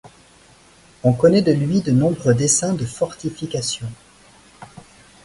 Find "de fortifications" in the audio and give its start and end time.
2.73-3.91